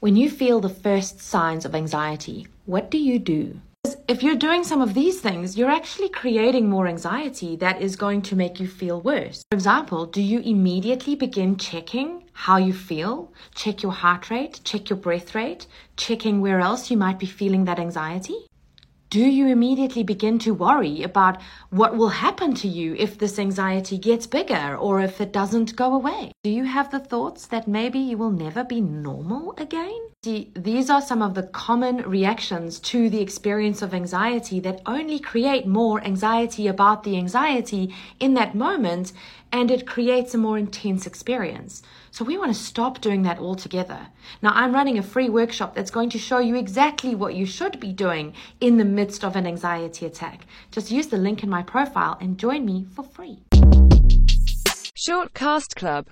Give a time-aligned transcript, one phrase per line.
[0.00, 3.60] When you feel the first signs of anxiety, what do you do?
[4.08, 8.22] If you're doing some of these things, you're actually creating more anxiety that is going
[8.22, 9.42] to make you feel worse.
[9.50, 13.30] For example, do you immediately begin checking how you feel?
[13.54, 15.66] Check your heart rate, check your breath rate,
[15.98, 18.46] checking where else you might be feeling that anxiety?
[19.10, 23.98] Do you immediately begin to worry about what will happen to you if this anxiety
[23.98, 26.30] gets bigger or if it doesn't go away?
[26.44, 29.98] Do you have the thoughts that maybe you will never be normal again?
[30.22, 35.18] See, these are some of the common reactions to the experience of anxiety that only
[35.18, 39.12] create more anxiety about the anxiety in that moment
[39.52, 41.82] and it creates a more intense experience.
[42.12, 44.08] So we want to stop doing that altogether.
[44.42, 47.80] Now, I'm running a free workshop that's going to show you exactly what you should
[47.80, 50.44] be doing in the midst of an anxiety attack.
[50.70, 53.38] Just use the link in my profile and join me for free.
[55.04, 56.04] Shortcast Club